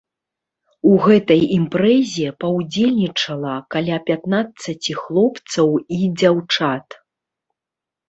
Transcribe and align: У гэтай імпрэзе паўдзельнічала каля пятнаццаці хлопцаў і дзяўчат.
У 0.91 0.93
гэтай 1.03 1.41
імпрэзе 1.57 2.27
паўдзельнічала 2.45 3.53
каля 3.77 3.97
пятнаццаці 4.11 4.99
хлопцаў 5.05 5.69
і 5.87 6.13
дзяўчат. 6.19 6.87